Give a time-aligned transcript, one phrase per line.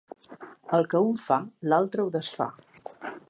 [0.77, 1.37] El que un fa,
[1.73, 2.51] l'altre ho desfà.